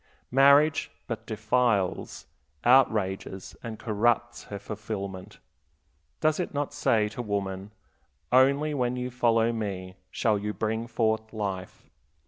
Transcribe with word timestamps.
Marriage 0.31 0.89
but 1.05 1.27
defiles, 1.27 2.25
outrages, 2.63 3.55
and 3.61 3.77
corrupts 3.77 4.45
her 4.45 4.57
fulfillment. 4.57 5.37
Does 6.21 6.39
it 6.39 6.55
not 6.55 6.73
say 6.73 7.07
to 7.09 7.21
woman, 7.21 7.69
Only 8.31 8.73
when 8.73 8.95
you 8.95 9.11
follow 9.11 9.53
me 9.53 9.97
shall 10.09 10.39
you 10.39 10.53
bring 10.55 10.87
forth 10.87 11.31
life? 11.31 11.87